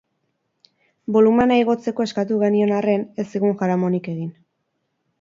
[1.17, 4.37] Bolumena igotzeko eskatu genion arren, ez zigun jaramonik egin.